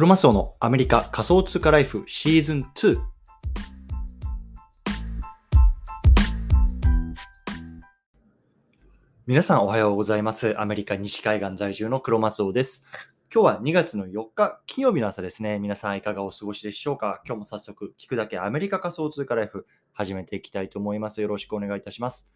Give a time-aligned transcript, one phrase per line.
[0.00, 2.98] クロマスオのアメリカ仮想通貨ライフシーズン2。
[9.26, 10.58] 皆さんおはようございます。
[10.58, 12.86] アメリカ西海岸在住のクロマスオです。
[13.30, 15.58] 今日は2月の4日金曜日の朝ですね。
[15.58, 17.20] 皆さんいかがお過ごしでしょうか？
[17.26, 21.20] 今日も早速聞くだけアメリカ仮想通貨ライフ始めていきたいと思います。
[21.20, 22.26] よろしくお願いいたします。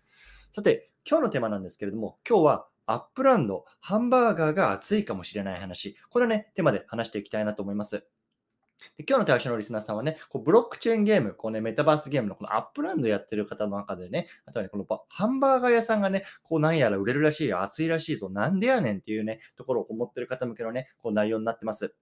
[0.53, 5.97] さて、今日のテーマなんですけれども、今日はアップランド、ハンバーガーが熱いかもしれない話。
[6.11, 8.07] これね、テーマで話していきたいなと思います。
[8.97, 21.95] で今日の対象のリスナーさんはね、こうブロックチェーンゲーム、こうね、メタバースゲームのこのアップランドやってる方の中でね、あとはね、このハンバーガー屋さんがね、こうなんやら売れるらしいよ、熱いらしいぞ、なんでやねんっていうね、ところを思ってる方向けのね、こう内容になってます。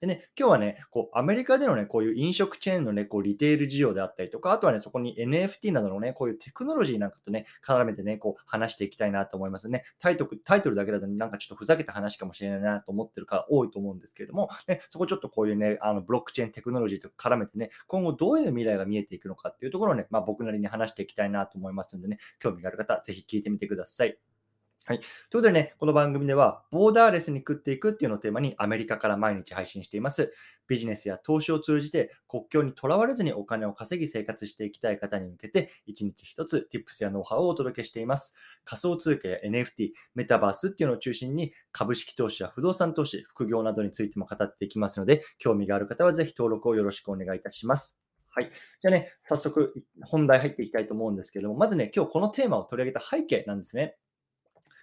[0.00, 9.84] でね、今日はね、こうアメリカでのね、こういう飲食チェーンのね、こうリテール事業であったりとか、あとはね、そこに NFT などのね、こういうテクノロジーなんかとね、絡めてね、こう話していきたいなと思いますね。
[9.98, 24.33] タイトルタイトルだけだと、ね、なんかちょっとふざけた話かもしれないなと思ってる方多いと思うんですけれども、ね、そこちょっとこういうね、あのブロックチェーンテクノロジーと絡めてね、今後どういう未来が見えていくのかっていうところをね、まあ、僕なりに話していきたいなと思いますのでね、興味がある方、ぜひ聞いてみてください。
[24.86, 24.98] はい。
[24.98, 30.30] ということでね、この番組では、ボーダーレスに食っていくっていうのをテーマにアメリカから毎日配信しています。
[30.68, 38.34] ビジネスや投資を通じて国境にとらわれずにお金を稼ぎ生活していきたい方に向けて、一日一つ Tips やノウハウをお届けしています。
[38.66, 48.04] 仮想通貨や NFT、メタバースっていうのを中心に、株式投資や不動産投資、副業などについても語っていきますので、興味がある方はぜひ登録をよろしくお願いいたします。
[48.28, 48.50] はい。
[48.82, 53.96] じゃあね、早速本題入っていきたいと思うんですけども、まずね、今日このテーマを取り上げた背景なんですね。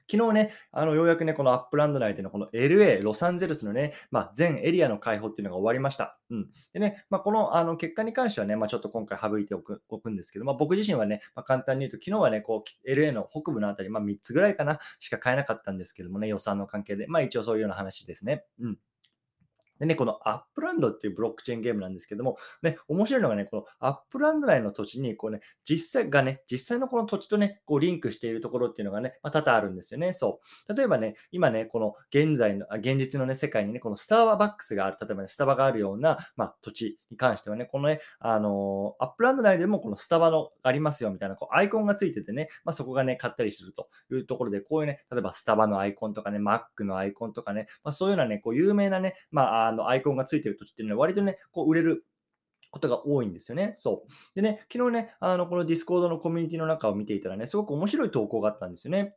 [0.09, 6.17] 昨日ね、あのようやくね、このアップランド内でのこの LA、ロサンゼルスのね、まあ、全エリアの開放っていうのが終わりました。
[6.29, 6.49] うん。
[6.73, 18.45] でね、まあ、このあの結果に関してはね、まあ、ちょっと今回省いておくおくんですけど、まあ、僕自身はね、まあ、簡単に言うと、昨日はね、こう、LA の北部のあたり、まあ、3つぐらいかな、しか買えなかったんですけどもね、予算の関係で、まあ、一応そういうような話ですね。
[18.59, 18.77] うん。
[19.81, 30.13] でね、このアップランドっていうブロックチェーンゲームなんですけども、ね、面白いのがね、このアップランド内の土地に、こうね、実際がね、実際のこの土地とね、こうリンクしているところっていうのがね、まあ、多々あるんですよね。
[30.13, 30.73] そう。
[30.75, 52.05] 例えばね、今ね、この現在の、現実のね、世界にね、このスターバックスがある、例えばね、スタバがあるような、まあ、土地に関してはね、このね、あのーアップランド内でもこのスタバのありますよみたいな、こうアイコンがついててね、まあ、そこがね、買ったりするというところで、こういうね、例えばスタバのアイコンとかね、Mac のアイコンとかね、まあ、そういうようなね、こう有名なね、まあ、あのアイコンがついてる土地っていうのは割とね、こう売れる
[52.71, 53.73] ことが多いんですよね。
[53.75, 54.11] そう。
[54.35, 59.15] でね、昨日ね、あのこの Discord のコミュニティの中を見ていたらね、すごく面白い投稿があったんですよね。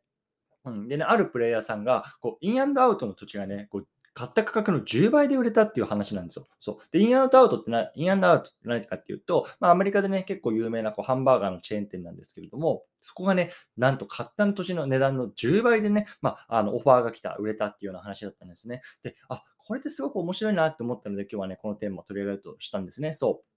[0.65, 6.47] うん、でね、あるプレイヤーさんが、こうインアウトの土地がね、こう買った価格の10倍で売れたっていう話なんですよ。
[6.61, 6.77] そう。
[6.93, 18.83] で、インアンドアウトってな、インアンドアウトって何かっていうと、まあ、アメリカでね、結構有名なこうハンバーガーのチェーン店なんですけれども、そこがね、なんと買った土地の値段の10倍でね、まあ、あのオファーが来た、売れたっていうような話だったんですね。
[19.03, 23.13] で、あ、これってすごく面白いなって思ったので、今日はね、このテーマを取り上げるとしたんですね。
[23.13, 23.55] そう。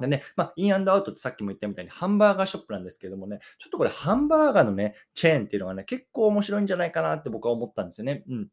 [0.00, 8.22] でね、まあ、インアウトってさっきも言ったみたいにハンバーガーショップなんですけれどもね、ちょっとこれハンバーガーのね、チェーンっていうのがね、結構面白いんじゃないかなって僕は思ったんですよね。
[8.28, 8.48] うん。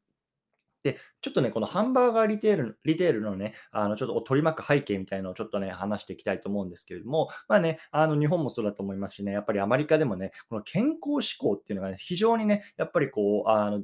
[0.86, 13.84] で、ちょっとね、このハンバーガーリテールリテールのね、あのちょっと取り巻く背景みたいなのをちょっとね、話していきたいと思うんですけれども、まあね、あの日本もそうだと思いますしね、やっぱりアメリカでもね、この健康志向っていうのがね、非常にね、やっぱりこう、あの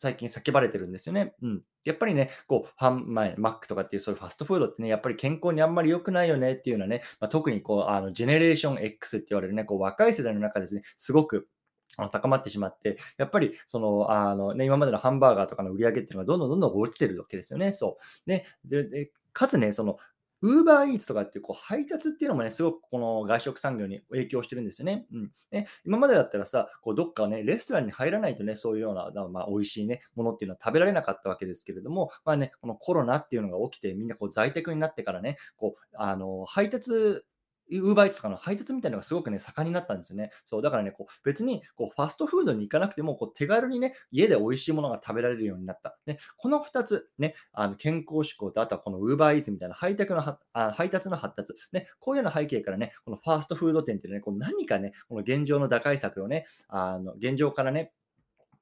[0.00, 1.34] 最近叫ばれてるんですよね。
[1.42, 1.62] うん。
[1.84, 11.48] やっぱりね、こう、ハン、まあ、マックとかっていうそういうファストフードってね、やっぱり健康にあんまり良くないよねっていうのはね、まあ、特にこう、あの、ジェネレーション X って言われるね、こう、若い世代の中ですね、すごく
[11.98, 17.72] あの高まってしまって、やっぱりそのあの、ね、今までのハンバーガーとかの売り上げっていうのがどんどんどんどん落ちてるわけですよね。
[17.72, 19.96] そうでかつね、その
[20.42, 25.06] ウーバーイーツとかっていうこう配達っていうのもね、すごくこの外食産業に影響してるんですよね。
[25.12, 37.24] うん、ね今までだったらさ、こうどっかね、レストランに入らないとね、そういうような、まあ、美味しいね、ものっていうのは食べられなかったわけですけれども、まあね、このコロナっていうのが起きて、みんなこう在宅になってからね、こうあの配達
[37.78, 40.30] ウーバーイーツとかの配達みたいなのがすごくね、盛んになったんですよね。
[40.44, 45.98] そう、だからね、こう別にこうファストフードに行かなくても、こう手軽にね、家で美味しいものが食べられるようになった。
[46.06, 57.92] ね、この2つ、ね、あの健康志向と、あとはこのウーバーイーツみたいな配達のはあ配達の発達、ね、こういうような背景からね、このファーストフード店っていうね、こう何かね、この現状の打開策をね、あの現状からね、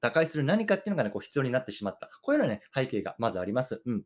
[0.01, 2.09] 打開する何かっていうのがね、こう必要になってしまった。
[2.21, 3.81] こういうようなね、背景がまずあります。
[3.85, 4.03] うん。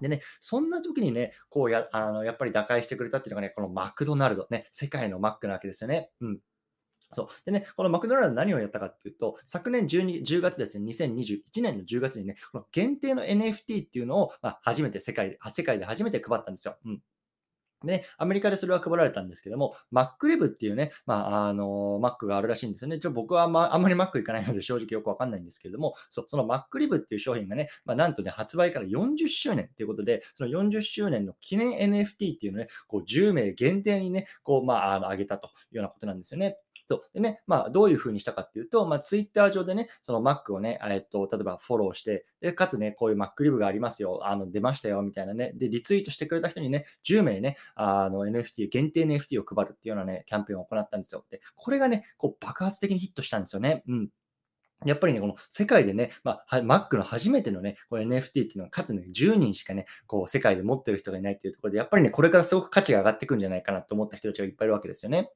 [0.00, 6.10] でね、そんな時にね、こうや、あの、やっぱり打開してくれたっていうのがね、このマクドナルド、ね、世界のマックなわけですよね。
[6.20, 6.38] うん。
[7.12, 7.28] そう。
[7.44, 16.76] でね、このマクドナルド何をやったかっていうと、昨年12 10月ですね、2021年の10月にね、この限定の NFT っていうのを、まあ、初めて世界で、世界で初めて配ったんですよ。
[16.84, 17.00] うん。
[17.84, 22.98] ね、アメリカでそれは配られたんですけども、MacLib っていうね、まあ、あの、Mac があるらしいんですよね。
[22.98, 36.58] ちょ僕はまあんまり Mac 行かないので正直よくわかんないんですけれども、そその MacLib っていう商品がね、まあ、なんとね、発売から40周年ということで、その40周年の記念 NFT っていうのをね、こう10名限定にね、こう、まあ、あの上げたというようなことなんですよね。
[36.88, 37.02] そう。
[37.14, 51.24] でね、まあ、どういうふうにしたかっていうと、まあ、ツイッター上でね、その Mac をね、えっと、例えばフォローして、で、かつね、こういう MacLib がありますよ、あの、出ましたよ、みたいなね、で、リツイートしてくれた人にね、10名ね、あの、NFT、限定 NFT を配るっていうようなね、キャンペーンを行ったんですよ。
[51.30, 53.82] で、これがね、こう、爆発的にヒットしたんですよね。
[53.88, 54.08] うん。
[54.84, 65.30] やっぱりね、この世界でね、まあ、Mac の初めてのね、これ NFT っていうのは、かつね、10人しかね、こう、世界で持ってる人がいないっていうところで、やっぱりね、これからすごく価値が上がってくんじゃないかなと思った人たちがいっぱいいるわけですよね。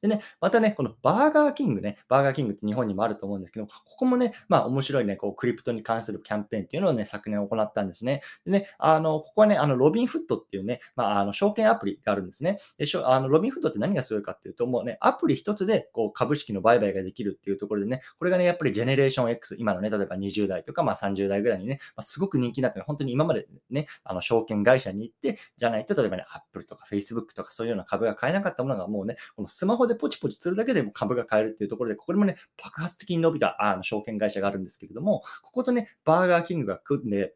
[0.00, 8.22] でね、またね、このバーガーキングね、バーガーキングって日本にもあると思うんですけど、ここもね、まあ面白いね、こうクリプトに関するキャンペーンっていうのをね、昨年行ったんですね。
[8.44, 12.58] でね、あの、ここはね、あの、ロビンフットっていうね、まあ、あの、証券アプリがあるんですね。
[12.78, 37.34] でしょあのロビンフットって何がすごいかっていうと、もうね、アプリ一つでこう株式の売買ができるっていうところでね、これがね、やっぱりジェネレーション X、今のね、例えば20代とか、まあ30代ぐらいにね、まあ、すごく人気になってる、本当に今までね、あの、証券会社に行って、じゃないと、例えばね、Apple とか Facebook とかそういうような株が買えなかったものがもうね、このスマホでポチポチするだけでも株が買えるっていうところで、ここでもね、爆発的に伸びたあの証券会社があるんですけれども、こことね、バーガーキングが組んで、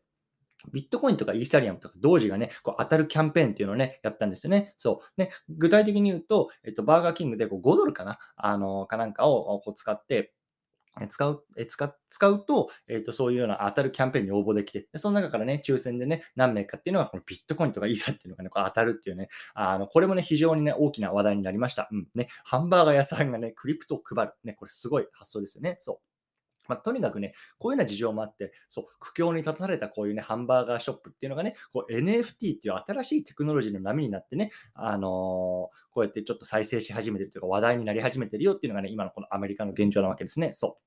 [0.73, 4.75] ビットコインとかイーサリアムとか同時がね、こう当たるキャンペーンっていうのをね、やったんですよね。
[4.79, 5.21] そう。
[5.21, 10.33] ね、具体的に言うと、えっと、バーガーキングでこう5ドルかなあの、かなんかをこう使って、
[11.09, 21.89] 使う、え使使うと、えっ、ー、と、そういうような当たるキャンペーンに応募できて、でその中からね、抽選でね、何名かっていうのが、このビットコインとかイーサっていうのがね、こう当たるっていうね、あの、これもね、非常にね、大きな話題になりました。
[21.91, 22.07] うん。
[22.15, 24.33] ね、ハンバーガー屋さんがね、クリプトを配る。
[24.45, 25.79] ね、これすごい発想ですよね。
[25.81, 26.14] そう。
[26.69, 35.11] まあ、とにかくね、こういうような事情もあって、そう、苦境に立たされたこういうね、ハンバーガーショップっていうのがね、こう NFT っていう新しいテクノロジーの波になってね、あのー、
[35.91, 40.53] こうやってちょっと再生し始めてるというか話題になり始めてるよっていうのがね、今のこのアメリカの現状なわけですね。
[40.53, 40.85] そう。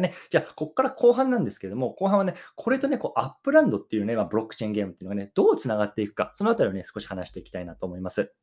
[0.00, 8.34] ね、じゃあ、ここから後半なんですけども、後半はね、これとね、こうアップランドっていうね、まあ、ブロックチェーンゲームっていうのがね、どうつながっていくか、そのあたりをね、少し話していきたいなと思います。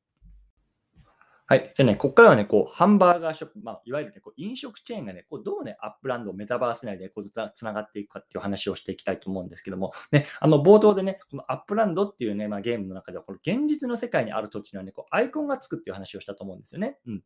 [1.46, 1.74] はい。
[1.76, 16.98] じゃあね、ここからはね、こう、ハンバーガーショップ、まあ、いわゆるね、こう飲食チェーンがね、こうどうね、アップランド、メタバース内でこうつながっていくかっていう話をしていきたいと思うんですけども、ね、あの、冒頭でね、このアップランドっていうね、まあ、ゲームの中では、この現実の世界にある土地にはね、こうアイコンがつくっていう話をしたと思うんですよね。
[17.08, 17.24] うん。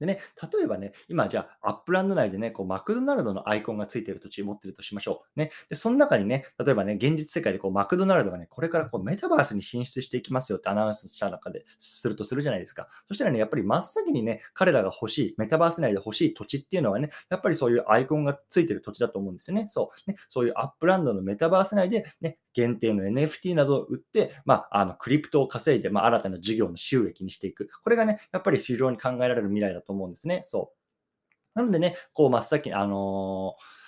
[0.00, 0.18] でね、
[0.52, 5.38] 例えばね、今じゃあ、アップランド内でね、こうマクドナルドのアイコンがついている土地を持ってるとしましょう。
[5.38, 5.52] ね。
[5.68, 12.88] で、その中にね、例えばね、現実世界でこうマクドナルドがね、これからこうメタバースに進出していきますよってアナウンスした中でするとするじゃないですか。
[13.08, 19.66] そしたらね、やっぱり真っ先にね、彼らが欲しい、メタバース内で欲しい土地っていうのはね、やっぱりそういうアイコンがついてる土地だと思うんですよね。
[19.68, 20.10] そう。
[20.10, 27.70] ね、そういうアップランドのメタバース内でね、限定の NFT などを売って、まあ、あの、クリプトを稼いで、まあ、新たな事業の収益にしていく。
[27.82, 30.42] これがね、やっぱり非常に考えられる未来だと思うんですね。
[30.44, 31.58] そう。
[31.58, 33.79] なのでね、こう、真っ先に、あのー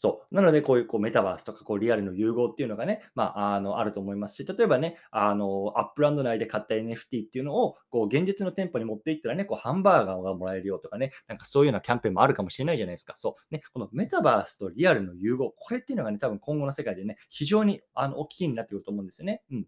[0.00, 0.34] そう。
[0.34, 13.14] なので、こういうこうメタバースとかこうリアルの融合っていうのがね、まあ、あのあると思いますし、例えばね、あのアップランド内で買った NFT っていうのをこう現実の店舗に持っていったらね、こうハンバーガーがもらえるよとかね、なんかそういうようなキャンペーンもあるかもしれないじゃないですか。
[13.16, 13.54] そう。
[13.54, 19.42] ね、このメタバースとリアルの融合、これっていうのがね、多分今後の世界でね、非常にあの大きいになってくると思うんですよね。
[19.50, 19.66] うん。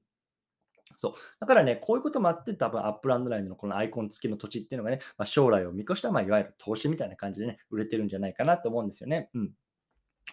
[0.97, 1.13] そう。
[1.41, 9.31] だからね、こういうこともあって、多分アップランド内のこのアイコン付きの土地っていうのがね、まあ、将来を見越した、まあ、いわゆる投資みたいな感じでね、売れてるんじゃないかなと思うんですよね。
[9.35, 9.53] うん。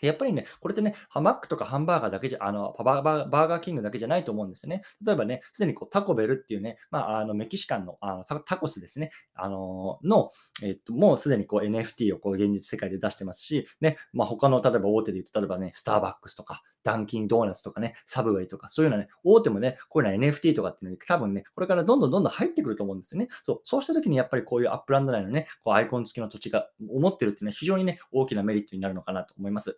[0.01, 4.83] やっぱりね、これってね、マックとかハンバーガーだけじゃ、あのバーバーガーキングだけじゃないと思うんですよね。
[5.05, 10.31] 例えばね、すでにこうタコベルっていうね、まあ、あのメキシカンのあのタコスですね、あのの、
[10.63, 23.27] えっと、もうすでにこう NFT をこう現実世界で出してますし、ね、まあ、他の例えば大手で言うと、例えばね、スターバックスとか、ダンキンドーナツとかね、サブウェイとか、そういうのはね、大手もね、こういうのは NFT とかっていうのに多分ね、これからどんどんどんどん入ってくると思うんですよね。
[23.43, 29.77] そう、そうした時にやっぱりこういうアップランド内のね、こうアイコン付きの土地が持ってるっていうのは非常にね、大きなメリットになるのかなと思います。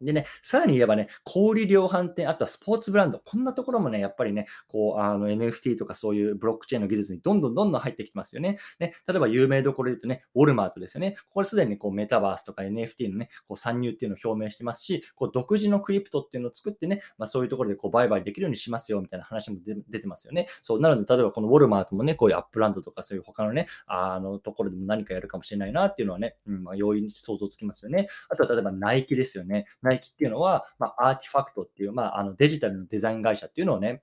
[0.00, 8.58] でね、さらに言えばね、小売量販店、あとはスポーツブランド、こんなところもね、やっぱりね、こう、あの NFT とかそういうブロックチェーンの技術にどんどんどんどん入ってきてますよね。
[8.78, 11.16] ね例えば有名どころで言うとね、ウォルマートですよね。
[11.30, 20.46] これすでにこうメタバースとか NFT のね、こう参入っていうのを表明してますし、こう独自のクリプトっていうのを作ってね、まあ、そういうところでこう売買できるようにしますよみたいな話も出てますよね。
[20.62, 28.08] そう、なので、例えばこのウォルマートもね、こういうアップランドとかそういう他のね、あのところでも何かやるかもしれないなっていうのはね、うんまあ、容易に想像つきますよね。
[28.28, 29.66] あとは例えばナイキですよね。
[29.90, 34.02] ナイキっていうのは、まあ、アーティファクトっていう、まあ、あのデジタルのデザイン会社っていうのをね、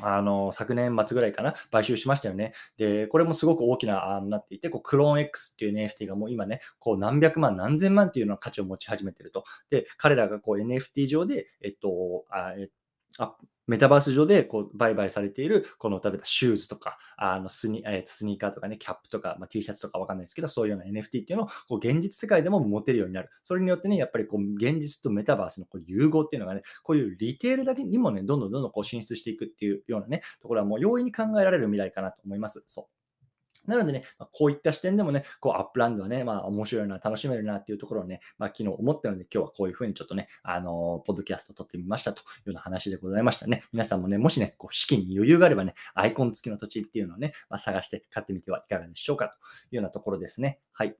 [0.00, 2.54] あの昨年末ぐらいかな、買収しましたよね。
[2.78, 9.44] で、これもすごく大きな案になっていて、こうクローン X っていう NFT がもう今ね、こう何百万、何千万っていうの価値を持ち始めてると。
[9.68, 12.70] で、彼らがこう NFT 上で、えっと、あえ
[13.18, 13.36] あ
[13.68, 23.30] メタバース上でこう売買されている、この例えばシューズとか、あのスニ,、えー、スニーカーとかね、キャップとか、まあ、T シャツとかわかんないですけど、そういうような NFT っていうのをこう現実世界でも持てるようになる。
[23.44, 32.64] それによってね、やっぱりこう現実とメタバースのこう融合っていうのがね、こういうリテールだけにもね、どんどんどんどんこう進出していくっていうようなね、ところはもう容易に考えられる未来かなと思います。
[32.66, 33.01] そう。
[33.66, 43.64] なのでね、こういった視点でもね、こうアップランドはね、まあ面白いな、楽しめるなっていうところをね、まあ昨日思ったので、今日はこういうふうにちょっとね、あのー、ポッドキャスト録ってみましたというような話でございましたね。
[43.72, 49.36] 皆さんもね、もしね、こう資金に余裕があればね、アイコン付きの土地っていうのをね、まあ、探して買ってみてはいかがでしょうかとい
[49.72, 50.60] うようなところですね。
[50.72, 50.96] はい。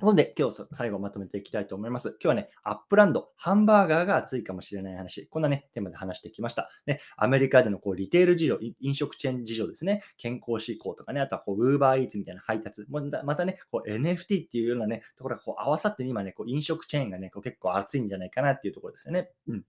[0.00, 2.08] ということで、今日最後まとめていきたいと思います。
[2.12, 6.70] 今日はね、アップランド、ハンバーガーが熱いかもしれない話、こんなね、テーマで話してきました。
[6.86, 13.02] ね、アメリカでのこうリテール事情、飲食チェーン事情ですね、健康志向とかね、あとはこう、ウーバーイーツみたいな配達、ま
[13.36, 19.28] たね、こう NFT っていうようなね、ところがこう合わさって今ね、こう飲食チェーンがね、こう結構熱いんじゃないかなっていうところですよね。
[19.48, 19.64] うん。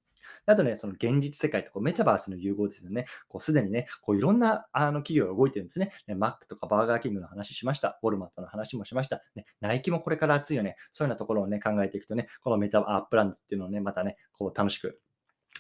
[0.46, 3.06] あとね、その現実世界とこうメタバースの融合ですよね。
[3.28, 5.92] こうすでにね、こういろんなあの企業が動いてるんですね。
[6.08, 8.00] ね Mac とかバーガーキングの話しました。
[8.02, 9.22] ウォルマートの話もしました。
[9.36, 10.76] ね、ナイキもこれから熱いよね。
[10.92, 15.00] そういうようなところをね、考えていくとね、このメタアップランドっていうのをね、またね、こう楽しく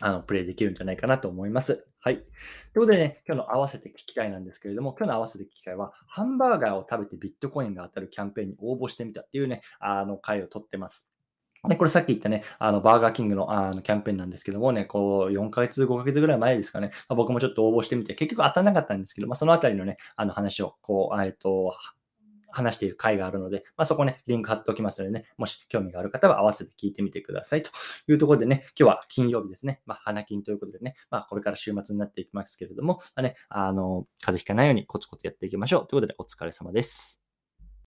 [0.01, 1.85] あの、プレイできるんじゃないかなと思います。
[1.99, 2.15] はい。
[2.15, 2.25] という
[2.73, 11.10] ことでね、今日の合わせて聞きたいなんですけれども、今日の合わせて聞きたいは、ハンバーガーを食べてビットコインが当たるキャンペーンに応募してみたっていうね、あの、回を取ってます。
[11.67, 21.75] で、これさっき言ったね、あの、バーガーキングのあのキャンペーンなんですけどもね、こう、4ヶ月、5ヶ月ぐらい前ですかね、まあ、僕もちょっと応募してみて、結局当たらなかったんですけど、まあ、そのあたりのね、あの話を、こう、えっと、
[22.51, 27.71] 話している回があるので、まあ、そこね、リンク貼っておきますのでね、もし興味がある方は合わせて聞いてみてくださいと
[28.07, 37.20] いうところでね、今日は金曜日ですね、まあ、花金ということでね、まあ、これから週末になっていきますけれども、まあね、あの、風邪ひかないようにコツコツやっていきましょうということで、お疲れ様です。